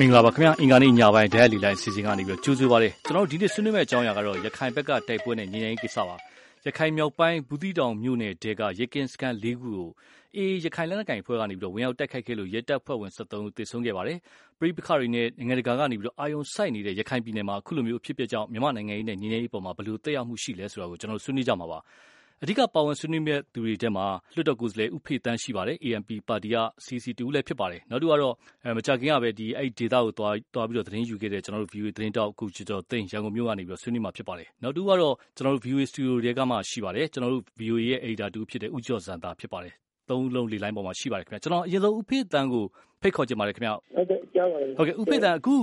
[0.00, 6.16] မင်္ဂလာပါခင်ဗျာအင်္ဂါနေ့ညပိုင်းဒိုင်လီလိုင်းစီစဉ်ကနေပြီးကြိုးဆိုပါရစေကျွန်တော်ဒီနေ့ဆွေးနွေးမယ့်အကြောင်းအရာကတော့ရခိုင်ဘက်ကတိုက်ပွဲနဲ့ညီညာရေးကိစ္စပါ
[6.66, 9.88] ရခိုင်မြောက်ပိုင်းဘူးတီတောင်မြို့နယ်တဲကရကင်းစကန်၄ခုကို
[10.36, 14.18] အေးရခိုင်လက်နက်ကိုင်ဖွဲ့ကနေပြီးဝင်ရောက်တိုက်ခိုက်ခဲ့လို့ရဲတပ်ဖွဲ့ဝင်73ဦးသေဆုံးခဲ့ပါတယ်
[14.58, 21.78] ပြည်ပခါရီနဲ့နိုင်ငံတကာကနေပြီးအာယုံစိုက်နေတဲ့ရခိုင်ပြည်နယ်မှာအခုလိုမျိုးအဖြစ်အပျက်ကြောင့်မြန်မာနိုင်ငံရေးနဲ့ညီညာရေးပေါ်မှာဘယ်လိုတက်ရောက်မှုရှိလဲဆိုတာကိုကျွန်တော်ဆွေးနွေးကြမှာပါ
[22.42, 28.34] အဓိက ပါဝင်ဆွေးနွေးမယ့်သူတွေထဲမှာ လွှတ်တော်ကိုယ်စားလှယ် ဦးဖေတန်းရှိပါတယ် ANP ပါတီက CC တူလည်းဖြစ်ပါတယ် နောက်တစ်ခုကတော့
[28.76, 38.70] မကြခင်ကပဲဒီအဲ့ဒေတာကို သွားသွားပြီးတော့သတင်းယူခဲ့တဲ့ကျွန်တော်တို့ VU သတင်းတောက်အခုကျော်ကျော်သိန်း ရန်ကုန်မြို့ကနေပြီးဆွေးနွေးမှာဖြစ်ပါတယ် နောက်တစ်ခုကတော့ ကျွန်တော်တို့ VU စတူဒီယိုတွေကမှ ရှိပါတယ် ကျွန်တော်တို့ VU ရဲ့ editor တူဖြစ်တဲ့
[38.76, 39.74] ဦးကျော်စံတာဖြစ်ပါတယ်
[40.10, 42.64] သုံးလုံးလေးလိုင်းပေါ်မှာရှိပါတယ်ခင်ဗျ ကျွန်တော် အရင်ဆုံး ဦးဖေတန်းကို
[43.00, 45.54] ဖိတ်ခေါ်ချင်ပါတယ်ခင်ဗျ ဟုတ်ကဲ့ ကြားပါတယ်ဟုတ်ကဲ့ဦးဖေတန်း အခု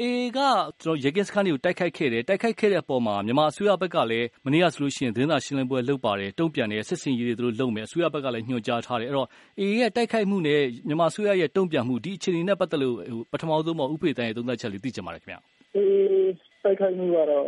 [0.00, 0.38] အေက
[0.82, 9.28] ကျွန်တော်ရေကင်းစခန်းတွေကို တိုက်ခိုက်ခဲ့တယ် တိုက်ခိုက်ခဲ့တဲ့အပေါ်မှာ မြန်မာအစိုးရဘက်ကလည်း မနေ့ကဆိုလို့ရှိရင် သတင်းစာရှင်းလင်းပွဲလုပ်ပါတယ် တုံ့ပြန်တယ် စစ်စင်ရေးတွေသူတို့လုပ်မယ် အစိုးရဘက်ကလည်း ညွှန်ကြားထားတယ် အဲ့တော့
[9.60, 12.96] အေရဲ့ တိုက်ခိုက်မှုနဲ့ မြန်မာအစိုးရရဲ့ တုံ့ပြန်မှု ဒီအခြေအနေနဲ့ ပတ်သက်လို့
[13.32, 15.36] ပထမဆုံးမှာဥပေတန်ရဲ့ သုံးသပ်ချက်လေး သိချင်ပါတယ်ခင်ဗျ
[15.76, 16.30] အေး
[16.62, 17.46] တိုက်ခိုက်မှုကတော့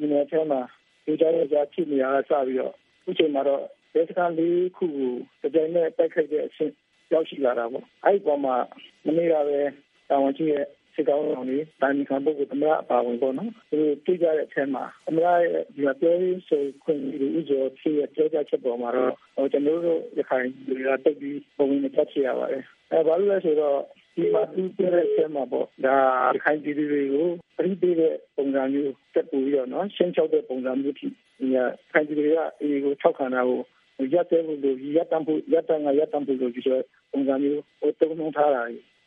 [0.00, 0.60] ဒီနေ့ထဲမှာ
[1.04, 3.62] ဒီကြားရကြဖြစ်နေရတာစပြီးတော့ အခုချိန်မှာတော့
[3.94, 6.72] ဒေသခံလေးခုကိုကြိုင်နဲ့တိုက်ခိုက်တဲ့အဆင့်
[7.12, 8.54] ရောက်ရှိလာတာပေါ့ အဲ့ဒီပေါ်မှာ
[9.06, 9.58] မနေ့ကပဲ
[10.08, 10.64] တာဝန်ရှိရဲ့
[10.98, 23.78] စစ်ကောင်းဆောင်တွေတာမီခံပုဂ္ဂိုလ်သမရအပါဝင်ပေါ့နော်သူတွေ့ကြတဲ့အထက်မှာသမရရဲ့ဒီပြောရေးဆိုခွင့်ဒီဥကျော်ဖြစ်ရဲ့ပြောကြချက်ပေါ်မှာတော့ကျွန်တော်တို့ရခိုင်တွေကတက်ပြီးပုံဝင်နဲ့ချက်ချရပါတယ်အဲဘာလို့လဲဆိုတော့
[24.16, 25.96] ဒီမှာသူပြတဲ့အချက်မှာပေါ့ဒါ
[26.34, 31.46] ရခိုင်ပြည်သူတွေကိုပြိပေးတဲ့ပုံစံမျိုးတက်ပူပြီးတော့နော်ရှင်းချောက်တဲ့ပုံစံမျိုးဖြစ်ဒီ
[31.92, 33.60] ခိုင်ပြည်တွေကအေကိုထောက်ခံတာကို
[34.12, 34.58] ရက်တဲ့လို့
[34.96, 36.78] ရက်တမ်းဖို့ရက်တမ်းကရက်တမ်းဖို့လို့ဒီဆို
[37.12, 38.97] ပုံစံမျိုးဟိုတုံ့နှုံထားတာကြား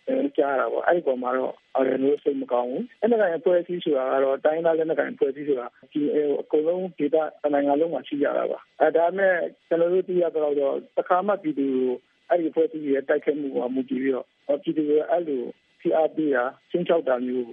[0.59, 6.01] တာပေါ့အဲ့ဒီပုံမှာတော့အဲ့လိုစိတ်မကောင်းဘူးအဲ့ဒါကပွဲစည်းဆိုတာကတော့တိုင်းသားလက်နက်ကိုင်ပွဲစည်းဆိုတာဒီ
[6.41, 9.35] အကုန်လုံးဒေတာနိုင်ငံလုံးမှာရှိကြတာပါအဲ့ဒါနဲ့
[9.67, 11.67] ကျွန်တော်တို့သိရတော့တော့တစ်ခါမှပြည်သူ
[12.29, 14.27] အဲ့ဒီပွဲစည်းရဲ့တိုက်ခိုက်မှုကမူတည်ပြီးတော့
[14.63, 15.41] ပြည်သူကအဲ့လို
[15.81, 17.47] ဖိအားပေးတာချင်းချောက်တာမျိုး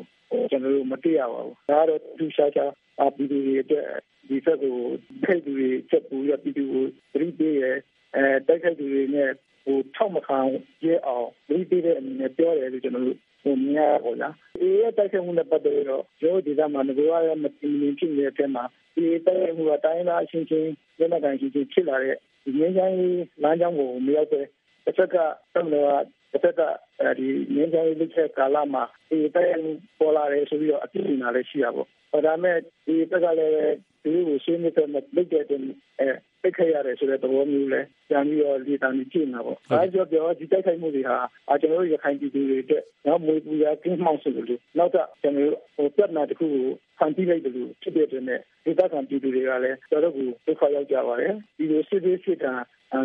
[0.51, 3.89] ကျွန်တော်တို့မသိရပါဘူးဒါကတော့သူရှာချာအ ပြည်သူတွေအတွက်
[4.29, 4.77] ဒီဘက်ကို
[5.25, 7.65] ခိုက်သူတွေချက်ပူရပြည်သူကိုပြိပေးရ
[8.15, 9.31] အဲတိုက်ခိုက်သူတွေနဲ့
[9.65, 10.39] ဟိုထောက်မခံ
[10.85, 18.65] ရဲအောင်ပြီးပြီးတဲ့အနေနဲ့ပြောတယ်လို့ကျွန်တော်တို့ဟိုမြင်ရပါလားအေးရဲ့တိုက်ခိုက်မှုနဲ့ပတ်သက်ပြီးတော့ရိုးဒီကမှာငကွာရမတင်မြင်ဖြစ်နေတဲ့အထက်မှာ
[18.95, 22.99] ဒီတိုက်ခိုက်မှုကတိုင်းသားအချင်းချင်းလက်နက်ကိုင်ချင်းချင်းဖြစ်လာတဲ့ဒီငင်းချိုင်း
[23.43, 24.45] လမ်းကြောင်းကိုမရောက်တဲ့
[24.85, 25.17] တစ်ဖက်က
[25.55, 25.87] တမလို့
[26.33, 26.61] တစ်ဖက်က
[27.19, 31.87] ဒီငင်းချိုင်းလက်ချက်ကာလမှာဒီတိုက်ခိုက်မှုပေါ်လာတယ်ဆိုပြီးတော့အပြစ်တင်တာလည်းရှိရပါဘော
[32.27, 33.55] ဒါမဲ့ဒီဘက်ကလည်း
[34.03, 35.45] ဒီကိုရှင်းနေတဲ့လက်တဲ့
[36.01, 36.11] အဲ
[36.43, 41.19] ပိတ်ခဲ့ရတယ်ဆိုတဲ့သဘောမျိုးလဲပြန်ပြီးတော့လေတံကြီးကြည့်နေတာပေါ့။ဒါကြောင့်ပြောဒီတိုက်ခိုက်မှုတွေဟာ
[41.51, 46.67] အကျွန်တော်တို့ရခိုင်ပြည်သူတွေအတွက်နောက်မွေးပူရာကင်းမှောင်ဆိုလို့နောက်တော့ကျွန်တော်တို့ဟိုပြဿနာတစ်ခုကို
[46.99, 52.53] ဖန်တီးလိုက်တယ်လို့ဖြစ်တဲ့အတွက်နဲ့ဒေသခံပြည်သူတွေကလည်းတော်တော်ကိုဒုက္ခရောက်ကြပါတယ်။ဒီလိုစစ်စစ်စစ်တာ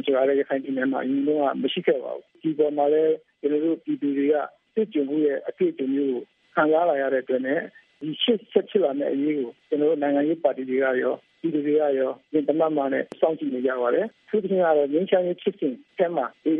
[0.05, 1.29] ဆိုရတဲ့ရခိုင်ပြည်နယ်မှာအရင်က
[1.61, 4.35] မရှိခဲ့ပါဘူး။ဒီပေါ်မှာလည်းကျွန်တော်တို့ပြည်သူတွေက
[4.75, 6.23] စစ်ကြုံမှုရဲ့အဖြစ်အပျက်မျိုးကို
[6.55, 7.59] ခံစားလာရတဲ့အတွက်နဲ့
[8.03, 16.53] ဒီရှစ်ချက်ချလာတဲ့အရေးကိုကျွန်တော်တို့နိုင်ငံရေးပါတီတွေကရောပြည်သူတွေကရောဒီတမတ်မှနဲ့စောင့်ကြည့်နေကြပါတယ်။သူတို့ကတော့ငင်းချမ်းရေးဖြစ်စဉ်အဲမှာဒီ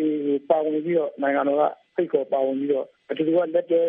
[0.50, 1.64] ပါဝင်ပြီးတော့နိုင်ငံတော်က
[1.96, 3.82] ဖိတ်ခေါ်ပါဝင်ပြီးတော့အတူတူကလက်တဲ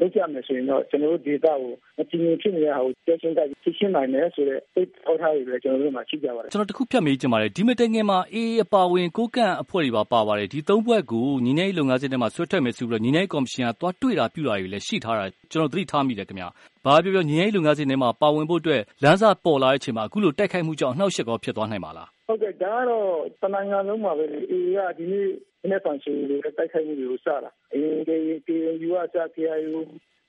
[0.00, 16.48] လုပ်ကြမယ်ဆိုရင်တော့ကျွန်တော်တို့ဒေတာကိုအချင်းချင်းဖြစ်နေတဲ့ဟာကိုကျရှင်းတိုက်ဖြစ်ရှင်းနိုင်တယ်ဆိုတော့သိထောက်ထားရည်ကျွန်တော်တို့မှာရှိကြပါတယ်ကျွန်တော်တခုဖြတ်မေးချင်ပါတယ်ဒီမတိုင်ခင်မှာအေးအပါဝင်ကိုကန့်အဖွဲ့တွေပါပါပါတယ်ဒီသုံးဘက်ကိုညီနေလုပ်ငန်းစဉ်တွေမှာဆွဲထွက်မယ်ဆိုပြီးတော့ညီနေကော်မရှင်ကသွားတွေ့တာပြုတာတွေလည်းရှိထားတာကျွန်တော်သတိထားမိတယ်ခင်ဗျာ
[16.84, 23.08] ဘာပြောပြောညီနေလုပ်ငန်းစဉ်တွေမှာပါဝင်ဖို့အတွက်လမ်းစာပေါ်လာတဲ့အချိန်မှာအခုလိုတိုက်ခိုက်မှုကြောင့်နှောက်ယှက်ကောဖြစ်သွားနိုင်ပါလားဟုတ်ကဲ့ဒါကတော့
[23.42, 25.28] တနိုင်ငံလုံးမှာပဲအေးကဒီနေ့
[25.60, 28.10] ဒီနေ့ဖန်ရှင်တွေတိုက်ခိုက်မှုတွေကိုစတာအရင်က
[28.46, 29.78] ဒီယူအစာ KIU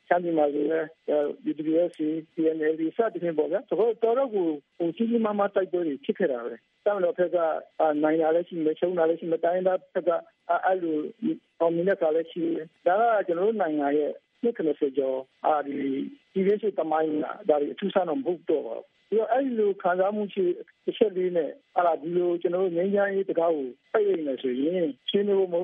[0.08, 0.88] ချမ်းဒီမှာလည်း
[1.50, 2.00] UWSC
[2.34, 4.48] PNL စတဲ့ပြင်ပေါ့ဗျာတော့တော်တော့ကို
[4.78, 7.38] ဟိုကြီးကြီးမားမားတိုက်ပွဲတွေဖြစ်ခဲ့တာပဲတောင်တော့ဖက်က
[8.04, 10.10] နိုင်လာလည်းရှိမယ်ချုံလာလည်းရှိမယ်တိုင်းသားဖက်က
[10.66, 10.98] အဲ့လို
[11.60, 14.12] အောင်မြင်တဲ့ကလည်းရှိတယ်ဒါကကျွန်တော်တို့နိုင်ငံရဲ့
[14.44, 15.78] နှစ်90ကျော်အာဒီ
[16.34, 20.46] ဒီရရှိတမိုင်းလာဒါအထူးဆန်းတော့မဟုတ်တော့ ပါဘူးပြီးတော့အဲ့ဒီလိုခံစားမှုရှိ
[20.86, 25.56] တစ်ချက်လေးနဲ့အဲ့ဒါဒီလိုကျွန်တော်တို့ငင်းချမ်းရေးတကားကိုပိတ်ရနေဆိုရင်ရှင်းလို့မ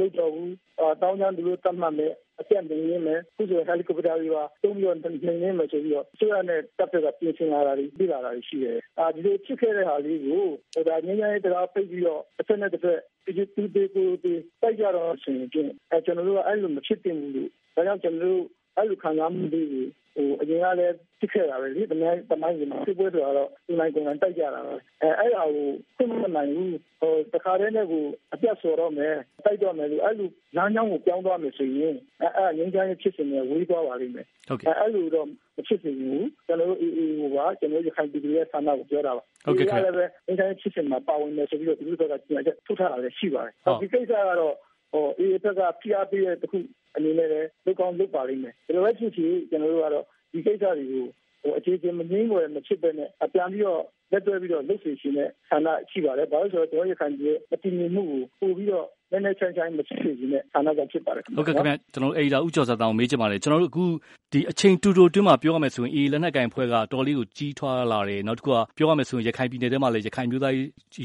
[0.00, 10.44] လုပ်တော့ဘူးအာတောင်းချမ်းသူတို့တတ်မှတ်မယ်အပြတ်နေနေမယ်ခုဆိုဟယ်လီကော်ပတာတွေပါတုံးပြီးတော့နေနေမယ်ဆိုပြီးတော့ဆိုရတဲ့တပ်ဖက်ကပြင်ဆင်လာတာတွေပြည်လာတာရှိတယ်အာဒီလိုဖြစ်ခဲ့တဲ့ဟာလေးကို
[10.88, 14.32] ဒါငင်းချမ်းရေးတကားပိတ်ပြီးတော့တစ်ဖက်နဲ့တစ်ဖက်ဒီတူတေကိုဒီ
[14.62, 15.42] တိုက်ကြတော့ဆိုရင်
[15.90, 18.44] အဲကျွန်တော်တို့ကအဲ့လိုမဖြစ်တင်ဘူးလို့ဒါကြောင့်ကျွန်တော်တို့
[18.76, 25.68] အဲ့လိုခံစားမှုတွေဟိုအရင်ကလည်းဖြစ်ခဲ့တာပဲလေတမိုင်းတမိုင်းကမှာဖြစ်ပွဲတွေကတော့ဒီနိုင်ကုန်တိုက်ကြတာပဲအဲအဲ့ဒါကို
[25.98, 28.04] သိမနိုင်ဘူးဟိုတခါတည်းနဲ့ကို
[28.34, 35.30] အပြတ်ဆိုတော့မယ်တိုက်တော့မယ်လို့အဲ့လိုလမ်းကြောင်းကိုပြောင်းသွားမယ်ဆိုရင်အဲအဲ့ငင်းချမ်းရေးဖြစ်စဉ်တွေဝေးသွားပါလိမ့်မယ်ဟုတ်ကဲ့အဲ့လိုတော့မ
[35.66, 44.54] ဖြစ်စေဘူးကျွန်တော်တို့အေးအေးဟိုပါကျွန်တော်ရခိုင်ပြည်သူရဲ့ဆန္ဒကိုပြောတာပါဟုတ်ကဲ့ခင်ဗျလည်းပဲငင်းချမ်းရေးဖြစ်စဉ်မှာပါဝင်မယ်ဆိုပြီးတော့ဒီလိုတော့ကြည့်ရထုတ်ထားတာလည်းရှိပါတယ်ဒီကိစ္စကတော့
[44.94, 46.58] ဟအေးဘက်ကဖိအားပေးတဲ့တခု
[46.96, 51.06] အနေနဲ့လည်းလုပ်ကောင်းလုပ်ပါလိမ့်မယ်။ဒါလိုပဲဖြစ်ဖြစ်ကျွန်တော်တို့ကတော့ဒီကိစ္စတွေကို
[51.42, 53.82] ဟိုအခြေအချင်းမငင်းွယ်မဖြစ်ပဲနဲ့အပြန်ပြီးတော့
[54.12, 63.84] လက်တွဲပြီးတော့လုပ်စီရှင်တဲ့ဆန္ဒရှိပါတယ်။ဘာလို့ဆိုတော့ကျွန်တော်ရခိုင်ပြည်အတည်ငြိမ်မှုကိုပို့ပြီးတော့ နည်းနည်းချမ်းချမ်းမဖြစ်စေခြင်းနဲ့ဆန္ဒကဖြစ်ပါတယ်။ဟုတ်ကဲ့ခင်ဗျကျွန်တော်အေဒါဥကျော်စာတောင်မေးချင်ပါတယ်ကျွန်တော်တို့အခု
[64.32, 70.54] ဒီအချိန်တူတူတွင်းမှာပြောရမယ်ဆိုရင်အေးလက်နက်ကင်ဖွဲ့ကတော်လေးကိုကြီးထွားလာတယ်နောက်တစ်ခုကပြောရမယ်ဆိုရင်ရခိုင်ပြည်နယ်ထဲမှာလည်းရခိုင်မျိုးသား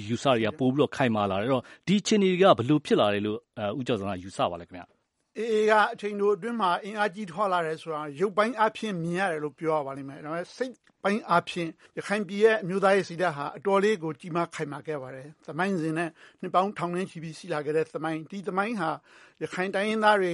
[0.10, 3.38] ယူဆတွေကပို့ပြီးတော့ခိုင်မာလာတယ်အဲ့တော့ဒီအချိန်တွေကဘလို့ဖြစ်လာတယ်လို့
[3.80, 4.99] ဥကျော်စာကယူဆပါလဲခင်ဗျ
[5.52, 16.10] အေးကအချိန်တို့အတွင်းမှာအင်အားကြီးထွားလာတယ်ဆိုတာရုပ်ပိုင်းအဖြစ်မြင်ရတယ်လို့ပြောရပါလိမ့်မယ်ဒါပေမဲ့စိတ်ပိုင်းအားဖြင့်ရခိုင်ပြည်ရဲ့အမျိုးသားရေးစိတ်ဓာတ်ဟာအတော်လေးကိုကြီးမားခိုင်မာခဲ့ပါတယ်။သမိုင်းစဉ်နဲ့
[16.42, 18.90] နှစ်ပေါင်းထောင်နဲ့ချီပြီးရှိလာခဲ့တဲ့သမိုင်းဒီသမိုင်းဟာ
[19.42, 20.34] ရခိုင်တိုင်းရင်းသားတွေ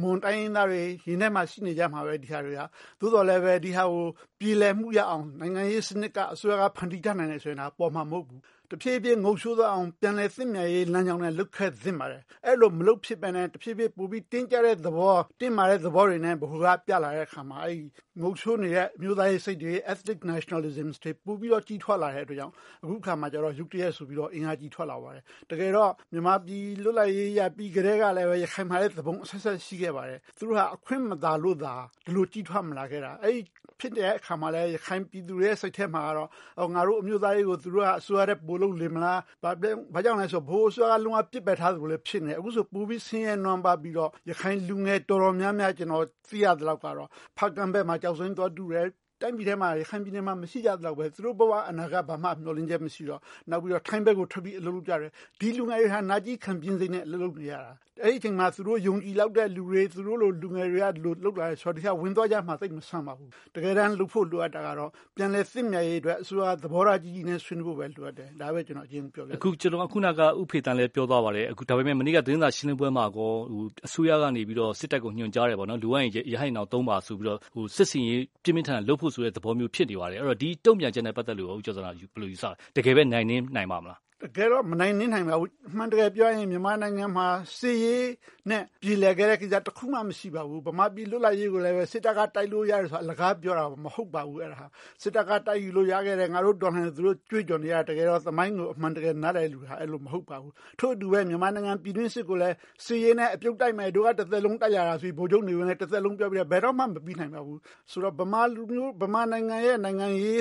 [0.00, 2.60] မွန်တိုင်းရင်းသားတွေရင်းထဲမှာရှိနေကြမှာပဲဒီဟာတွေက
[3.00, 4.06] သို့တော်လည်းပဲဒီဟာကို
[4.38, 8.40] ပြည်လည်မှုရအောင်နိုင်ငံရေးစနစ်ကအစိုးရကဖန်တီးတတ်နိုင်တယ်ဆိုရင်တော့ပေါ်မှာမဟုတ်ဘူး
[8.70, 17.78] တဖြည်းဖြည်းငုံဆိုးသွားအောင်ပြန်လည်သင့်မြတ်ရေးလမ်းကြောင်းနဲ့လုတ်ခတ်သင့်ပါတယ်အဲ့လိုမလုတ်ဖြစ်ပဲနဲ့တဖြည်းဖြည်းပိုပြီးတင်းကျပ်တဲ့သဘောတင်းမာတဲ့သဘောတွေနဲ့ဘ ഹു ကပြလာတဲ့အခါမှာအဲ့
[18.22, 22.54] ငုံဆိုးနေတဲ့အမျိုးသားရေးစိတ်တွေ ethnic nationalism တွေပိုပြီးတော့ကြီးထွားလာတဲ့အတွက်ကြောင့်
[22.84, 31.74] အခုခါမှာကျတော့ယူကလီးယားဆိုပြီးတော့အင်အားကြီးထွားလာပါတယ်တကယ်တော့မြန်မာပြည်လွတ်လပ်ရေးရပြီးကြတဲ့ကလည်းပဲရခိုင်မှာလည်းသဘုံအဆက်ဆက်ရှိခဲ့ပါတယ်သူတို့ဟာအခွင့်မသာလို့သာ
[32.06, 33.38] ဒီလိုကြီးထွားမလာခဲ့တာအဲ့
[33.80, 39.50] ဖြစ်တဲ့အခါမှာလည်းရခိုင်ပြည်သူတွေရဲ့စိတ်ထဲမှာကတော့ငါတို့အမျိုးသားရေးကိုသူတို့ကအစိုးရတဲ့ပို့လို့လေမလားဘာ
[39.94, 47.08] ဘာကြောင့်လဲဆိုဘိုးအစိုးရက လုံးဝပြစ်ပယ်ထားသလိုလည်း ဖြစ်နေအခုဆိုပူပြီးဆင်းရဲနွမ်းပါပြီးတော့ ရခိုင်လူငယ်တော်တော်များများ ကျွန်တော်သိရတဲ့လောက်ကတော့
[47.38, 48.86] ဖာကန်ဘက်မှာကြောက်စင်းသွားတူတယ်
[49.20, 53.20] တိုင်းပြည်ထဲမှာ ရခိုင်ပြည်နယ်မှာ မရှိကြတော့ပဲ သူတို့ဘဝ အနာဂတ် ဘာမှ မျှော်လင့်ချက် မရှိတော့
[53.50, 55.10] နောက်ပြီးတော့ ထိုင်းဘက်ကို ထွက်ပြီး အလုပ်လုပ်ကြတယ်
[55.40, 57.72] ဒီလူငယ်တွေဟာ နာကြီးခံပြင်းစိမ့်နဲ့ အလုပ်လုပ်နေရတာ
[58.04, 71.96] အဲ့ဒီအချိန်မှာ သူတို့ ယုံကြည်လောက်တဲ့လူတွေ သူတို့လို လူငယ်တွေကလိုလောက်လာတဲ့ဆော်ဒီကဝင်သွားကြမှသိမဆန်းပါဘူး တကယ်တမ်း လုပ်ဖို့ လိုအပ်တာကတော့ ပြန်လဲစစ်မြရေးအတွက် အစိုးရသဘောထားကြီးကြီးနဲ့ ဆွေးနွေးဖို့ပဲ လိုအပ်တယ် ဒါပဲ ကျွန်တော်အရင်ပြောပြအခုကျွန်တော်ခုနကဥဖေတန်လည်း ပြောသွားပါတယ်အခုဒါပေမဲ့
[71.98, 87.26] မနေ့က သတင်းစာရှင်းလင်းပွဲမှာကောဟိုအစိုးရကနေပြီးတော့စစ်တပ်ကို ညွှန်ကြားတယ်ပေါ့နော်လူဝိုင်းရဟိုင်အောင် သုံးပါဆိုပြီးတော့ဟိုစစ်စင်ရေး ပြင်းပြင်းထန်လုပ်ဖို့ဆိုတဲ့သဘောမျိုးဖြစ်နေပါတယ်အဲ့တော့ဒီတုံ့ပြန်ချက်နဲ့ပတ်သက်လို့ဦးကျော်စံဘယ်လိုယူဆလဲတကယ်ပဲနိုင်နေနိုင်ပါမလား တကယ်တော့မနိုင်နှင်းနိုင်ပါဘူးအမှန်တကယ်ပြောရင်မြန်မာနိုင်ငံမှာ
[87.58, 88.06] စစ်ရေး
[88.50, 94.66] နဲ့ပြည်လည်ခဲ့တဲ့ကိစ္စတစ်ခုမှမရှိပါဘူးဗမာပြည်လွတ်လပ်ရေးကိုလည်းပဲစစ်တပ်ကတိုက်လို့ရတယ်ဆိုတာအလကားပြောတာမဟုတ်ပါဘူးအဲ့ဒါ
[95.02, 102.54] စစ်တပ်ကတိုက်ယူလို့ရခဲ့တဲ့ငါတို့တော်လှန်သူတို့ကြွေးကြော်နေရတကယ်တော့သမိုင်းကိုအမှန်တကယ်နားလည်လူဟာအဲ့လိုမဟုတ်ပါဘူးထို့အတူပဲမြန်မာနိုင်ငံပြည်တွင်းစစ်ကိုလည်း
[102.84, 107.60] စစ်ရေးနဲ့အပြုတ်တိုက်မယ်တို့ကတစ်သက်လုံးတိုက်ရတာဆိုပြီးဗိုလ်ချုပ်နေဝင်လည်းတစ်သက်လုံးပြောပြီးဘယ်တော့မှမပြီးနိုင်ပါဘူး
[107.90, 110.40] ဆိုတော့ဗမာလူမျိုးဗမာနိုင်ငံရဲ့နိုင်ငံရေး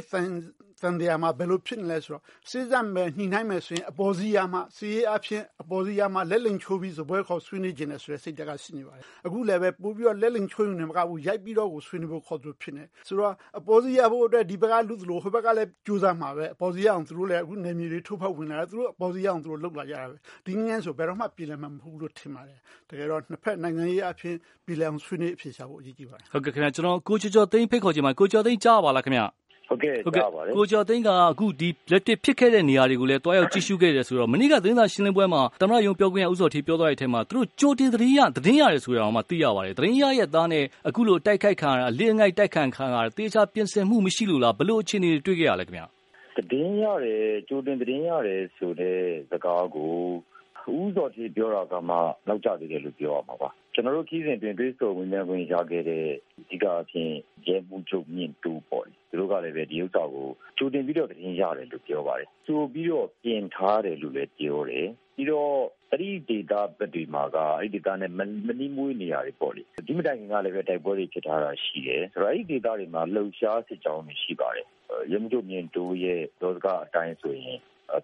[0.86, 15.70] သံတရားမှာ ဘယ်လိုဖြစ်နေလဲဆိုတော့စိစံမဲ့ညှိနှိုင်းမယ်ဆိုရင် အပေါ်စီးရမှစီးရေးအဖြစ်အပေါ်စီးရမှ လက်လင်ချိုးပြီးစပွဲခေါ်ဆွေးနွေးခြင်းနဲ့ဆိုတဲ့ စိတ်ဓာတ်က ရှိနေပါတယ် အခုလည်းပဲ ပို့ပြီးတော့ လက်လင်ချိုးနေမှာကဘူး ရိုက်ပြီးတော့ကို ဆွေးနွေးဖို့ ခေါ်သူဖြစ်နေဆိုတော့ အပေါ်စီးရဖို့အတွက် ဒီဘက်ကလူသလို ဟိုဘက်ကလည်း
[15.86, 20.16] ကြိုးစားမှာပဲ အပေါ်စီးရအောင် သူတို့လည်း အခုနေမြေတွေထုတ်ဖောက်ဝင်လာတယ် သူတို့အပေါ်စီးရအောင် သူတို့လှုပ်လာကြတာပဲ
[20.46, 22.60] ဒီငန်းဆို ဘယ်တော့မှ ပြည်လည်မှာ မဟုတ်လို့ ထင်ပါတယ်
[22.90, 24.36] တကယ်တော့ နှစ်ဖက်နိုင်ငံရေးအဖြစ်
[24.66, 29.26] ပြည်လည်အောင် ဆွေးနွေးအဖြေရှာဖို့ အရေးကြီးပါတယ် ဟုတ်ကဲ့ခင်ဗျာကျွန်တော် ကိုကျော်ကျော်သိန်း ဖိတ်ခေါ်ခြင်းမှာကိုကျော်သိန်း ကြားပါလားခင်ဗျာ
[29.70, 45.86] ဟုတ်ကဲ့ကြားပါတယ် ကိုကျော်သိန်းက အခုဒီလက်တစ်ဖြစ်ခဲ့တဲ့နေရာတွေကိုလည်းတွားရောက်ကြည့်ရှုခဲ့တယ်ဆိုတော့ မနေ့က သတင်းစာရှင်းလင်းပွဲမှာ သမရယုံပြောခွင့်ရ ဦးစောထေပြောသွားတဲ့အထက်မှာ သူတို့ ကြိုတင်သတင်းရသတင်းရတယ်ဆိုရအောင်မှ သိရပါတယ် သတင်းရရဲ့သားနဲ့ အခုလိုတိုက်ခိုက်ခံရတာ အလင်းငိုက်တိုက်ခံခံရတာတေချာပြင်ဆင်မှုမရှိလို့လားဘလို့အခြေအနေတွေ တွေ့ခဲ့ရလဲခင်ဗျာ
[46.38, 49.00] သတင်းရတယ် ကြိုတင်သတင်းရတယ်ဆိုတဲ့
[49.32, 49.94] စကားကို
[50.78, 51.96] ဦးစောထေပြောတာကမှ
[52.28, 56.06] နောက်ကျသေးတယ်လို့ ပြောရမှာပါ ကျွန်တော်တို့ခီးစဉ်တွင်တွေးဆိုဝင်နေဝင်ရခဲ့တဲ့
[56.40, 57.12] အဓိကအဖြစ်
[57.48, 65.56] ရဲမှုချုပ်မြင့်တူပေါ့သူတို့ကလည်းပဲဒီဥစ္စာကိုကြိုတင်ပြီးတော့တင်ရတယ်လို့ပြောပါတယ်ဆိုပြီးတော့ပြင်ထားတယ်လို့လည်းပြောတယ်ပြီးတော့
[65.92, 68.14] အဲ့ဒီ data ဘက်တွေမှာကအဲ့ဒီ data နဲ့
[68.48, 74.68] မနီးမွေးနေရတယ်ပေါ့လေဒီမတိုင်ခင်ကလည်းပဲတိုက်ပွဲတွေဖြစ်ထားတာရှိတယ်ဆိုတော့အဲ့ဒီ data တွေမှာလှုပ်ရှားစစ်ကြောင်းတွေရှိပါတယ်
[75.12, 77.58] ရမတို့မြင့်တိုးရဲ့ဒေါသကအတိုင်းဆိုရင်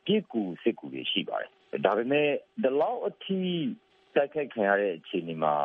[0.05, 1.49] ပြစ်ကူစစ်ကူတွေရှိပါတယ်
[1.85, 2.27] ဒါပေမဲ့
[2.63, 3.41] ဒီလောက်အထိ
[4.15, 5.55] တိုက်ခိုက်ခံရတဲ့အခြေအနေမှာ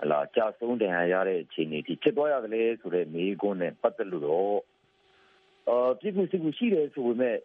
[0.00, 4.58] ဟလာကြာဆုံးတန်ရရတဲ့အခြေအနေဒီဖြစ်သွားရတယ်ဆိုတဲ့မေးခွန်းနဲ့ပတ်သက်လို့တော့
[5.68, 7.38] အာပြည်သူစစ်ကူရှိတယ်ဆိုပေမဲ့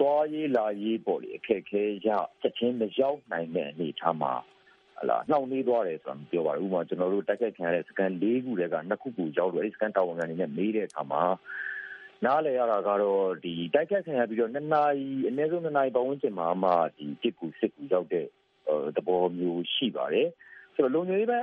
[0.00, 2.08] တွားရေးလာရေးပေါ့လေအခက်ခဲရ
[2.40, 4.32] ချက်ချင်းမရောက်နိုင်တဲ့အနေအထားမှာ
[4.98, 11.22] ဟလာနှောင့်နှေးသွားတယ်ဆိုတာပြောပါတယ်ဥပမာကျွန်တော်တို့တိုက်ခိုက်ခံရတဲ့စကန်၄ခုတည်းကနှစ်ခုခုရောက်တော့အဲဒီစကန်တာဝန်ခံနေနဲ့မေးတဲ့အခါမှာ
[12.24, 18.26] နားလည်ရတာကတော့ဒီတိုက်ခတ်ခံရပြီးတော့နှစ်နာရီအနည်းဆုံးနှစ်နာရီပတ်ဝန်းကျင်မှာမှဒီတစ်ကူစစ်ကူရောက်တဲ့
[18.96, 20.28] သဘောမျိုးရှိပါတယ်
[20.74, 21.40] ဆိုတော့လုံခြုံရေးပဲ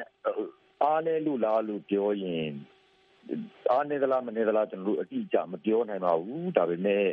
[0.84, 2.54] အားလဲလို့လားလို့ပြောရင်
[3.72, 7.06] အားနေသလားမနေသလားကျွန်တော်တို့အတိအကျမပြောနိုင်ပါဘူးဒါပေမဲ့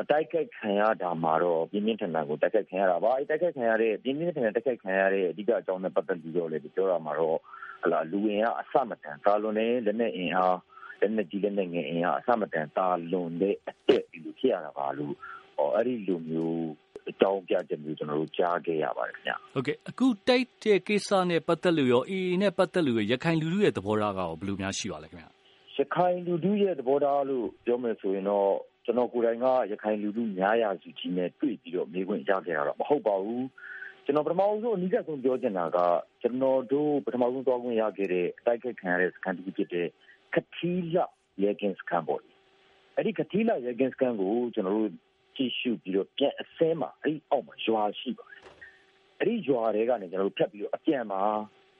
[0.00, 7.38] အတိုက်ခိုက်ခံရတာမှာတော့ပြင်းပြင်းထန်ထန်ကိုတိုက်ခိုက်ခံရတာပါအဲတိုက်ခိုက်ခံရတဲ့ပြင်းပြင်းထန်ထန်တိုက်ခိုက်ခံရတဲ့အဓိကအကြောင်းနဲ့ပတ်သက်ပြီးတော့လည်းပြောရမှာတော့
[7.82, 10.58] ဟလာလူဝင်ကအစမတန်ကာလွန်နဲ့လက်နဲ့အင်အား
[11.00, 15.14] လက်နဲ့ကြီးလက်နဲ့ငယ်အင်အားအစမတန်တာလွန်တဲ့အတက်ဒီလိုဖြစ်ရတာပါလို့
[15.56, 16.70] ဟောအဲ့ဒီလိုမျိုး
[17.10, 25.26] အကြောင်းပြချက်မျိုး ကျနော်တို့ ကြားခဲ့ရပါတယ်ခင်ဗျ။ဟုတ်ကဲ့ အခုတိုက်တဲ့ကိစ္စနဲ့ပတ်သက်လို့ရော AA နဲ့ပတ်သက်လို့ရော ရခိုင်လူထုရဲ့ သဘောထားကရော ဘယ်လိုများရှိပါလဲခင်ဗျ။
[25.76, 28.50] ရခိုင်လူထုရဲ့သဘောထားလို့ ပြောမယ်ဆိုရင်တော့
[28.84, 33.42] ကျနော်ကိုယ်တိုင်က ရခိုင်လူထုများရာစုကြီးနဲ့ တွေ့ပြီးတော့ မေးခွန်းရခဲ့တာတော့ မဟုတ်ပါဘူး။
[34.04, 35.78] ကျနော် ပထမဆုံး အနီးကပ်ဆုံးပြောချင်တာက
[36.22, 39.86] ကျနော်တို့ ပထမဆုံးသွားခွင့်ရခဲ့တဲ့ အတိုက်ခိုက်ခံရတဲ့ စခန်းတခုဖြစ်တဲ့
[40.34, 41.02] ကထီးလှ
[41.42, 42.20] ရဲကင်းစခန်းပေါ့။
[42.96, 44.90] အဲဒီ ကထီးလှ ရဲကင်းစခန်းကို ကျနော်တို့
[45.36, 48.42] ကြည့်ရှုပြီးတော့ပြန်အဆင်းမှာအဲဒီအောက်မှာရွာရှိပါတယ်။
[49.20, 51.22] အဲဒီရွာတွေကနေကျနော်တို့ဖြတ်ပြီးတော့အပြန်မှာ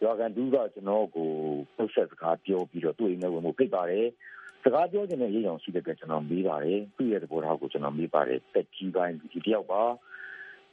[0.03, 1.31] ရွာခံတူကကျွန်တော်ကို
[1.77, 4.07] ပုတ်ဆက်စကားပြောပြီးတော့သူ့အိမ်ထဲဝင်ဖို့ဖိတ်ပါတယ်
[4.63, 9.83] စကားပြောချင်တဲ့ရေးအောင်ရှိတဲ့အတွက်ကျွန်တော်မေးပါတယ်သူ့ရဲ့သဘောထားကိုကျွန်တော်မေးပါတယ်တက်ကြီးပိုင်းဒီတယောက်ပါ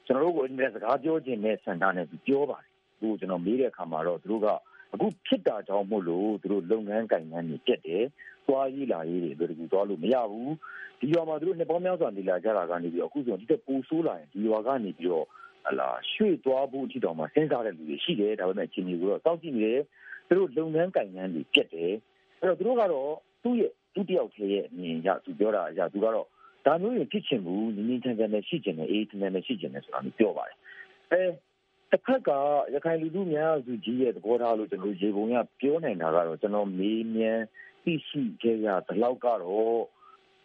[0.06, 4.48] ကျွန်တော်တို့ကိုအဲ့ဒီစကားပြောချင်တဲ့စံတာနဲ့ပြောပါတယ်သူ့ကိုကျွန်တော်မေးတဲ့အခါမှာတော့သူတို့က
[4.94, 8.04] အခုဖြစ်တာကြောင့်မို့လို့သူတို့လုပ်ငန်းကိုင်ငန်းတွေတက်တယ်
[8.48, 10.54] သွားရေးလာရေးတွေတို့ကူသွားလို့မရဘူး
[11.00, 15.26] ဒီရွာမှာသူတို့နှစ်ပေါင်းများစွာနေလာကြတာကနေပြီးအခုဆိုဒီတက်ပိုဆိုးလာရင်ဒီရွာကနေပြီးတော့
[15.68, 19.84] ဟလာရွှေ့သွားဖို့အထိတောင်မှစဉ်းစားတဲ့လူတွေရှိတယ်ဒါပေမဲ့အချိန်ကြီးကိုတော့စောင့်ကြည့်နေတယ်
[20.28, 21.92] သူတို့လုပ်ငန်းကိုင်ငန်းတွေပြတ်တယ်
[22.40, 23.12] အဲ့တော့သူတို့ကတော့
[23.44, 26.28] သူ့ရဲ့သူတယောက်တည်းရဲ့အမြင်ရသူပြောတာအရသူကတော့
[26.66, 30.58] ဒါမျိုးရင်ဖြစ်ချင်ဘူးနင်းနင်းချမ်းချမ်းနဲ့ရှိချင်တယ်အေးချမ်းချမ်းနဲ့ရှိချင်တယ်ဆိုတာမျိုးပြောပါတယ်
[31.12, 31.22] အဲ
[31.92, 32.30] တစ်ဖက်က
[32.74, 37.44] ရခိုင်လူထုများစုကြီးရဲ့သဘောထားလို့ကျွန်တော်ရေပုံရပြောနိုင်တာကတော့ကျွန်တော်မေးမြန်း
[37.84, 39.82] သိရှိခဲ့ရတဲ့လောက်ကတော့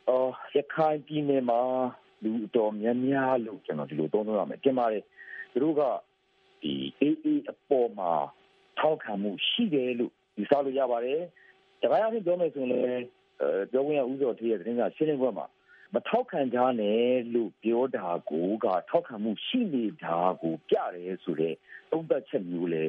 [0.08, 1.60] အော်ရခိုင်ပြည်နယ်မှာ
[2.24, 5.04] လူတော်များများလို့ကျွန်တော်ဒီလိုသုံးသပ်ရမယ်ကျင်ပါတယ်
[5.52, 5.82] သူတို့က
[6.62, 8.12] ဒီအေးအေးအပေါ်မှာ
[8.78, 11.20] ထောက်ခံမှုရှိတယ်လို့ယူဆလို့ရပါတယ်
[11.82, 13.06] တခါရရင်ပြောမယ်ဆိုရင်လည်း
[13.72, 15.46] ပြောခွင့်ရဦးစောထေးရဲ့သတင်းစာရှင်းလင်းပွဲမှာ
[15.94, 17.02] မထောက်ခံကြနဲ့
[17.34, 21.56] လို့ပြောတာကိုကထောက်ခံမှုရှိနေတာကိုပြတယ်ဆိုတော့
[21.90, 22.82] သုံးသက်ချက်မျိုးလဲ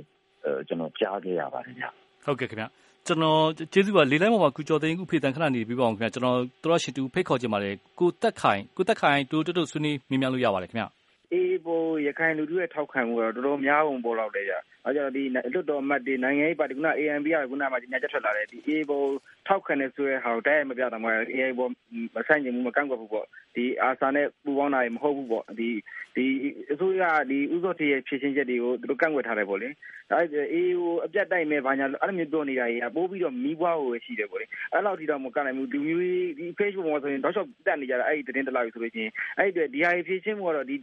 [0.67, 1.85] ကျွန်တော်ကြားခဲ့ရပါတယ်ဗျ
[2.25, 2.65] ဟုတ်ကဲ့ခင်ဗျ
[3.07, 3.41] ကျွန်တော်
[3.73, 10.85] ကျေးဇူးပါလေးလိုင်းပေါ်မှာကုကျော်သိန်းဦးဖေတန်ခဏနေပြီးပါအောင်ခင်ဗျကျွန်တော်တို့ရှိတူဖိတ်ခေါ်ခြင်းပါတယ်ကိုတက်ခိုင်ကိုတက်ခိုင်တူတူဆွေးနွေးမြင်မြန်လို့ရပါတယ်ခင်ဗျ
[11.33, 19.01] အေး ပိုရခိုင်လူထုရဲ့ထောက်ခံမှုတော့တော်တော်များပုံပေါ်လောက်တယ်ကြ။အဲကြောင့်ဒီလွတ်တော်အမတ်တွေနိုင်ငံရေးပါတီက ANP ကခုနမှညချက်ထွက်လာတယ်ဒီအေးပို
[19.47, 21.67] ထောက်ခံနေဆိုရဲဟာတိုက်ရိုက်မပြတာမှအေးပို
[22.15, 25.69] မဆိုင်ချင်ဘူးမကန့်ကွက်ဘူးပေါ့ဒီအာဆာနဲ့ပူပေါင်းတာမဟုတ်ဘူးပေါ့ဒီ
[26.15, 26.25] ဒီ
[26.71, 29.67] အစိုးရဒီဥစောထေးရဲ့ဖြည့်ချင်းချက်တွေကိုသူတို့ကန့်ကွက်ထားတယ်ပေါ့လေ
[30.11, 30.17] ဒါ
[30.53, 36.03] အေးဟိုအပြတ်တိုက်မဲ့ဘာညာအဲ့လိုမျိုးပြောနေတာကြီးပိုးပြီးတော့မီးပွားကိုရှိတယ်ပေါ့လေအဲ့လောက်ထိတော့မကနိုင်ဘူးလူမျိုး
[36.39, 40.75] ဒီ Facebook မှာဆိုရင်တော့ရှော့တက်နေကြတာအဲ့ဒီတင်းတလာပြီဆိုလို့ချင်းအဲ့ဒီဒီဟာဖြည့်ချင်းမှုကတော့ဒီ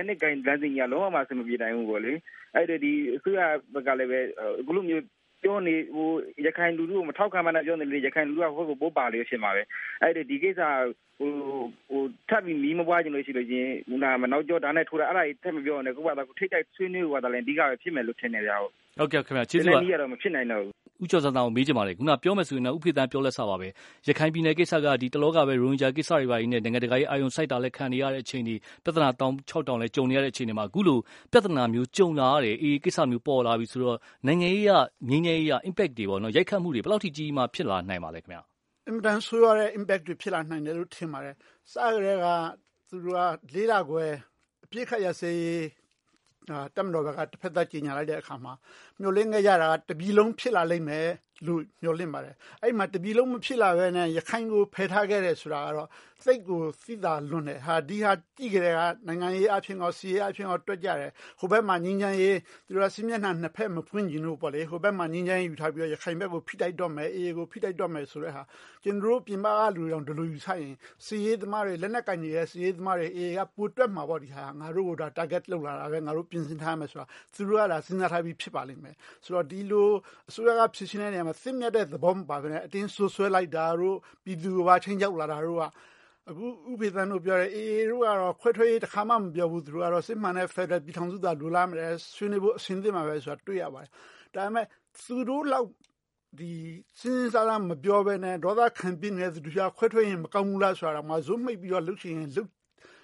[0.00, 2.12] လက်နစ်လက်နစ်ဂိုင်းလမ်းစဉ်ကြီးကလုံးဝမဆင်မပြေနိုင်ဘူးပေါ့လေ
[2.54, 3.40] အဲ့ဒီဒီအစိုးရ
[3.74, 4.20] ဘက်ကလည်းပဲ
[4.60, 5.04] အခုလိုမျိုး
[5.42, 6.08] ပြောနေဟို
[6.46, 9.62] ရခိုင်လူလူကိုမထောက်ခံမှန်းပြောနေလေရခိုင်လူလူကဟိုကိုပိုးပါလို့ဖြစ်မှာပဲ
[10.02, 10.60] အဲ့ဒီဒီကိစ္စ
[11.18, 11.32] ဟို
[11.88, 23.68] ဟိုထပ်ပြီးမီးမပွားကြလို့ရှိလို့ချင်းဟိုနာမနောက်ကျော်ဒါနဲ့ထိုးတာအဲ့ဒါကြီးထပ်မပြောနဲ့ကိုကသာကိုထိတ်တိုက်ဆွေးနွေးသွားတယ်လည်းအဓိကပဲဖြစ်မယ်လို့ထင်နေကြဟုတ်ဟုတ်ကဲ့ခင်ဗျာကျေးဇူးပါဒီနေ့ကတော့မဖြစ်နိုင်တော့ဘူး ဦးကျော်စံတောင်ကို မေးချင်ပါတယ် ခုနပြောမယ်ဆိုရင်တော့ဥဖေသန်းပြောလက်စပါပဲ
[24.06, 28.54] ရခိုင်ပြည်နယ်ကိစ္စက ဒီတလောကပဲ ရိုဟင်ဂျာကိစ္စတွေပါကြီးနဲ့ နိုင်ငံတကာရေးအာယုံစိုက်တာလည်း ခံနေရတဲ့အချိန်ဒီ
[28.84, 30.98] ပြဿနာတောင်6တောင်လည်း ကြုံနေရတဲ့အချိန်တွေမှာ အခုလို
[31.32, 34.70] ပြဿနာမျိုး ကြုံလာရတယ်အေးကိစ္စမျိုး ပေါ်လာပြီဆိုတော့ နိုင်ငံရေးရ
[35.08, 38.42] ငြိမ်းချမ်းရေးရ impact တွေပေါ့နော်ရိုက်ခတ်မှုတွေ ဘယ်လောက်ထိ ကြီးမှဖြစ်လာနိုင်ပါလဲခင်ဗျာ
[38.86, 41.34] အင်တန် ဆိုးရတဲ့ impact တွေ ဖြစ်လာနိုင်တယ်လို့ ထင်ပါတယ်
[41.72, 42.26] စကြရဲက
[42.88, 43.16] သူတို့
[43.50, 44.04] ကလေးလာခွဲ
[44.64, 45.40] အပြစ်ခတ်ရစေး
[46.76, 48.52] တက်မတော်ဘက်ကတစ်ဖက်သက်ကြီးညာလိုက်တဲ့အခါမှာ
[49.00, 51.08] မျိုးလင်းခဲ့ကြတာတပြီလုံးဖြစ်လာလိမ့်မယ်
[51.46, 55.88] လို့မျှော်လင့်ပါတယ်အဲ့မှာတပြီလုံးမဖြစ်လာဘဲနဲ့ရခိုင်ကိုဖယ်ထားခဲ့တယ်ဆိုတာကတော့
[56.24, 68.42] စိတ်ကိုသိတာလွန်တယ်ဟာဒီဟာကြည့်ကြတဲ့ကနိုင်ငံရေးအဖြစ်ကောစီရေးအဖြစ်ကောတွက်ကြတယ်ဟိုဘက်မှာငင်းချမ်းရေးသူတို့စီမျက်နှာနှစ်ဖက်မဖွင့်ကြည့်လို့ပေါ့လေဟိုဘက်မှာငင်းချမ်းရေးယူထားပြီးတော့ရခိုင်ဘက်ကိုဖိတိုက်တော့မယ်အေးကိုဖိတိုက်တော့မယ်ဆိုတဲ့ဟာ
[68.84, 70.74] ကျွန်တော်တို့ပြင်ပကလူတွေတော့ဒီလိုယူဆရင်
[71.04, 79.88] စီရေးသမားတွေလက်နက်ကင်နေတဲ့စီရေးသမားတွေအေးကပူတွက်မှာပေါ့ဒီဟာငါတို့ကဒါ target လောက်လာတာပဲငါတို့ပြင်ဆင်ထားမယ်ဆိုတာသူတို့ကဒါစဉ်းစားထားပြီးဖြစ်ပါလိမ့်မယ်ဆိုတော့ဒီလို
[80.28, 85.64] အစိုးရကဖြစ်ရှင်တဲ့နေရာမှာစစ်မြတ်တဲ့သဘောမပါဘဲနဲ့အတင်းဆွဆွဲလိုက်တာတို့ပြည်သူကချင်းကြောက်လာတာတို့က
[86.28, 93.90] အခုဥပေသန်တို့ပြောတယ်အေးတို့ကတော့ ခွဲထွေးတစ်ခါမှ မပြောဘူး သူတို့ကတော့ စစ်မှန်တဲ့ Federal ပြည်ထောင်စုသားလူလာမယ် ဆွေးနွေးဖို့အစဉ်သင့်မှာပဲဆိုတာ တွေ့ရပါတယ်
[94.34, 94.66] ဒါပေမဲ့
[95.02, 95.68] သူတို့လောက်
[96.38, 96.50] ဒီ
[97.00, 102.50] စဉ်းစားလာမပြောဘဲနဲ့ ဒေါသခံပြင်းနေတဲ့သူတို့ခွဲထွေးရင် မကောင်းဘူးလားဆိုတာမှဇုံးမိတ်ပြီးတော့လှုပ်ရှင်လှုပ်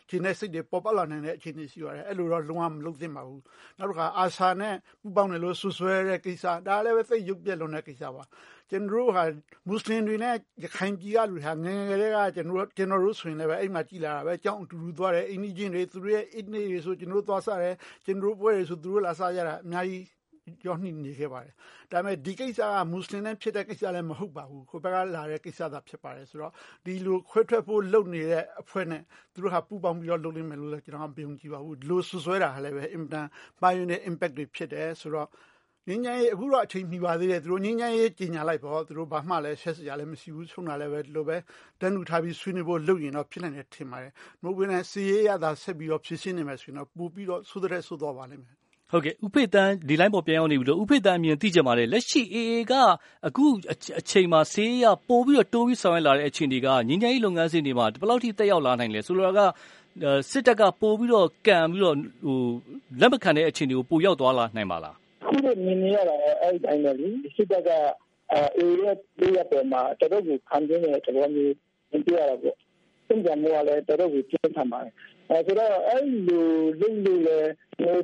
[0.08, 3.42] ကျင်းတဲ့စိတ်တွေပေါ်ပေါက်လာနိုင်တဲ့အခြေအနေရှိပါတယ်အဲ့လိုတော့လုံးဝမလုပ်သင့်ပါဘူး
[3.78, 8.22] နောက်တစ်ခါအာဆာနဲ့ပူပေါင်းတယ်လို့ဆွဆွဲတဲ့ကိစ္စဒါလည်းပဲသိရုပ်ပြက်လွန်တဲ့ကိစ္စပါ
[8.70, 9.24] ကျွန်တော်တို့ဟာ
[9.68, 10.34] မွတ်စလင်တွေနဲ့
[10.64, 20.04] ရခိုင်ပြည်ကလူဟာငယ်ငယ်တွေကကျွန်တော်ကျွန်တော်တို့ဆိုရင်လည်းပဲအိမ်မှာကြည်လာတာပဲအကြောင်းအတူတူသွားတယ်အိမ်ကြီးချင်းတွေသူတို့ရဲ့အိတ်နေတွေဆိုကျွန်တော်တို့သွားစားတယ်ကျွန်တော်တို့ပွဲတွေဆိုသူတို့လာစားကြတာအများကြီး
[20.62, 21.54] ကြောနှိနေခဲ့ပါတယ်။
[21.92, 26.52] ဒါပေမဲ့ဒီကိစ္စကမွတ်စလင်နဲ့ဖြစ်တဲ့ကိစ္စလည်းမဟုတ်ပါဘူး။ခိုဘက်ကလာတဲ့ကိစ္စသာဖြစ်ပါတယ်ဆိုတော့
[26.84, 33.26] ဒီလိုခွဲထွက်ဖို့လုပ်နေတဲ့အဖွဲ့နဲ့သူတို့ဟာပူပေါင်းပြီးတော့လုပ်လိမ့်မယ်လို့လည်းကျွန်တော်မယုံကြည်ပါဘူး။ဒီလိုဆွဆွဲတာလည်းပဲအင်တန်
[33.60, 35.28] ပါယူတဲ့ impact တွေဖြစ်တယ်ဆိုတော့
[35.88, 41.36] ငြိမ်းချမ်းရေးအခုတော့အချိန်မီပါသေးတယ်သူတို့ငြိမ်းချမ်းရေးကြီးညာလိုက်ပေါ့သူတို့ဘာမှလည်းဆက်စရာလည်းမရှိဘူးဆုံးတာလည်းပဲဒီလိုပဲ
[41.80, 44.12] တန်းတူထားပြီးဆွေးနွေးဖို့လုပ်ရင်တော့ဖြစ်နိုင်တယ်ထင်ပါတယ်
[44.42, 48.56] မဟုတ်ဘဲနဲ့စီရေးရတာဆက်ပြီးတော့ဖြည့်ရှင်းနေမယ်ဆိုရင်တော့ပို့ပြီးတော့ဆိုးတဲ့ဆိုးတော့ပါလိမ့်မယ်
[48.90, 52.72] ဟုတ်ကဲ့ဥဖေတန်းဒီလိုင်းပေါ်ပြန်ရောက်နေပြီလို့ဥဖေတန်းအမြင်သိကြပါတယ်လက်ရှိ AA က
[53.26, 53.44] အခု
[54.00, 59.40] အချိန်မှာဆေးရပို့ပြီးတော့တိုးပြီးဆောင်ရွက်လာတဲ့အခြေအနေကငင်းငယ်လုပ်ငန်းစဉ်တွေမှာဘယ်လောက်ထိတက်ရောက်လာနိုင်လဲဆိုလိုတာက
[60.30, 62.38] စစ်တပ်ကပို့ပြီးတော့ကံပြီးတော့ဟို
[63.00, 64.94] လက်မခံတဲ့အခြေအနေကိုပို့ရောက်သွားလာနိုင်ပါလား
[65.26, 67.70] ခုလိုမြင်နေရတာအဲ့ဒီတိုင်းပဲလေစစ်တပ်က
[68.32, 71.54] အေးရဲ့ဒီရပေါ်မှာတတော့ကိုခံနေတဲ့သဘောမျိုး
[71.90, 72.56] မြင်ပြရတာပေါ့
[73.06, 74.94] စင်ကြမောလည်းတတော့ကိုပြင်းထန်ပါတယ်
[75.30, 76.46] အဲဆိုတော့အဲ့လို
[76.80, 77.50] လိမ့်လို့လည်း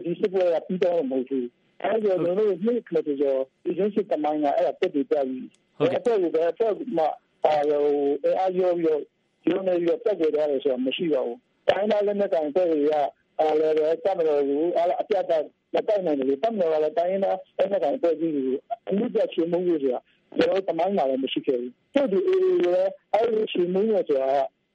[0.04, 1.48] ဒီစစ်ပွဲကပြီးတော့မဟုတ်ဘူး
[1.82, 7.08] အဲ့ဒီလိုမျိုးနှိမ့်ခလို့ကြောဒီစစစ်တမိုင်းကအဲ့ဒါတက်ပြီးပြပြီးဟုတ်ကဲ့အဲ့ဒါကအဲ့မှာ
[7.46, 7.84] အာရော
[8.40, 8.98] အားရောရော
[9.44, 11.38] ဒီလိုမျိုးတက်ကြရတယ်ဆိုတော့မရှိပါဘူး
[11.68, 12.92] တိုင်းသားလည်းမကန်တဲ့ရ
[13.40, 20.00] အားလည်းပဲတမလို့ဘူးအားအပြတ်တက်မတိုင်နိုင်ဘူးတမလို့လည်းတိုင်းသားလည်းမကန်တဲ့ကြီးဘူးအမှုပြချင်မှုကြီးဆိုတာ
[20.38, 24.28] ကျွန်တော်တမိုင်းလာလည်းမရှိခဲ့ဘူးသူဒီအေးလည်းအဲ့ဒီချင်မှုဆိုတာ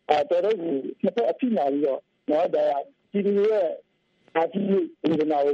[0.10, 0.74] အဲတော်တော်ကို
[1.04, 2.66] နှစ်ဖက်အဖြစ်လာပြီးတော့ နော်ဒါ
[3.12, 3.68] ဒီဒီရဲ့
[4.36, 4.66] အတီး
[5.20, 5.52] ဒီနာဝဲ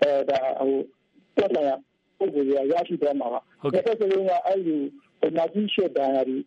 [0.00, 0.74] အဲဒါဟို
[1.36, 1.74] တက်လာ
[2.18, 4.76] ပုံစံရရရှိသွားမှာပါဟုတ်ကဲ့ဆက်လုံးကအဲ့ဒီ
[5.36, 6.42] နာကြီးရှေ့တန်းရည်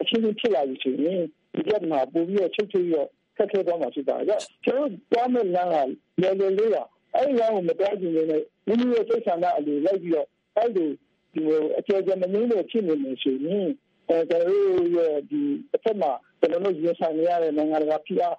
[0.00, 1.20] အချင်းချင်းဖြစ်လာပြီဆိုရင်
[1.54, 2.96] ဒီကမှာပုံပြီးတော့ချုပ်ချုပ်ရ
[3.36, 5.76] ခက်ခဲသွားမှာဖြစ်တာကြောင့်ကျွန်တော်သွားမဲ့လမ်းက
[6.22, 6.76] လေလေလေးက
[7.14, 10.86] အဲ့ဒီလမ်းကိုမတွားကြည့်နေနဲ့မိမိရဲ့စိတ်ဆန္ဒအလိုလိုက်ပြီးတော့အဲ့ဒီ
[11.34, 11.42] ဒီ
[11.78, 13.68] အကျယ်ကျယ်မငင်းလို့ဖြစ်နေနေဆိုရင်
[14.08, 18.36] အဲကျွန်တော်ရဲ့ဒီတစ်ဖက်မှာကျွန်တော်တို့ရဆိုင်ရတဲ့နိုင်ငံတကာဖိအား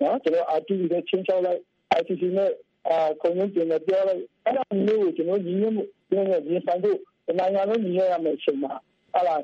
[0.00, 1.60] နော်ကျွန်တော် RTP နဲ့ချင်းချောက်လိုက်
[1.98, 2.50] ICC နဲ့
[2.88, 5.84] အာကွန်မြူနတီနဲ့ပြောလိုက်အဲ့ဒါမျိုးကိုကျွန်တော်ညီညွတ်မှု
[6.30, 6.98] နဲ့ရဆိုင်ဖို့
[7.38, 8.72] နိုင်ငံလုံးညီညွတ်ရမယ့်အချိန်မှာ
[9.14, 9.36] အဲ့ဒါ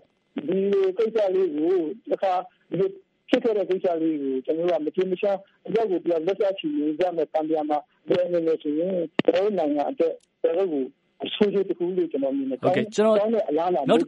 [0.48, 0.58] ဒီ
[0.98, 1.74] ကိစ္စလေးကို
[2.10, 2.32] တစ်ခါ
[2.78, 2.86] ဒီ
[3.28, 5.32] ဖြစ်ခဲ့တဲ့ကိစ္စလေးကိုကျွန်တော်ကမတင်မရှာ
[5.66, 8.92] အကြောက်ကိုပြန်လက်ချချီနေကြမယ်တံပြန်မှာဘယ်နေလဲဆိုရင်
[9.26, 10.82] ကျွန်တော်နိုင်ငံအတွက်ကျွန်တော်ကို
[11.24, 13.16] အဆိုးကြီးတခုလို့ကျွန်တော်မြင်တယ်ဟုတ်ကဲ့ကျွန်တော်
[13.50, 14.00] အလားလာနောက်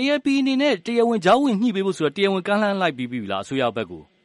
[0.00, 4.15] AAP အနေနဲ့တရားဝင်ကြောင်းဝင်ညှိပေးဖို့ဆိုတော့တရားဝင်ကမ်းလှမ်းလိုက်ပြီးပြီလားအစိုးရဘက်ကိုဟု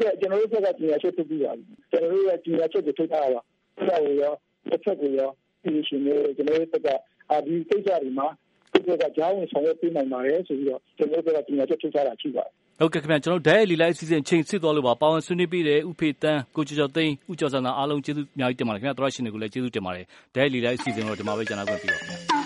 [0.00, 3.42] တ်ကဲ့ကျွန်တော်တို့ဘက်ကကြီးရချက်ထုတ်ပြီးပါပြီကျွန်တော်တို့ရဲ့ကြီးရချက်တွေထုတ်ထားတာပါ
[3.86, 4.32] ဆက်ရရော
[4.70, 5.30] တစ်ချက်ကိုရော
[5.62, 6.88] ဒီရှင်နေကျွန်တော်တို့ဘက်က
[7.30, 8.26] အာဒီကိစ္စတွေမှာ
[8.72, 22.39] ဒီကကြောင်းဝင်ဆောင်ရွက်ပေးနိုင်ပါတယ်ဆိုပြီးတော့ကျွန်တော်တို့ဘက်ကကြီးရချက်ထုတ်ထားတာရှိပါတယ်ဟုတ်ကဲ့ခင်ဗျကျွန်တော်ဒဲလီလိုက်အစီအစဉ်ချိန်စစ်သွားလို့ပါပါဝင်ဆွေးနွေးပေးတယ်ဥဖေတန်းကိုကျော်ကျော်သိန်းဥကျော်စံသာအားလုံးကျေးဇူးအများကြီးတင်ပါတယ်ခင်ဗျသရရှင်တွေကိုလည်းကျေးဇူးတင်ပါတယ်ဒဲလီလိုက်အစီအစဉ်တော့ဒီမှာပဲကျွန်တော်ပြန်ပြီးပါခင်ဗျ